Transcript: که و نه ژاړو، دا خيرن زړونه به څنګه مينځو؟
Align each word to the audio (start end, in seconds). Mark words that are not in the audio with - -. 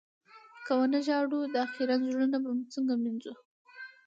که 0.65 0.71
و 0.77 0.81
نه 0.93 0.99
ژاړو، 1.07 1.39
دا 1.55 1.63
خيرن 1.73 1.99
زړونه 2.09 2.37
به 2.43 2.51
څنګه 2.73 2.93
مينځو؟ 3.03 3.33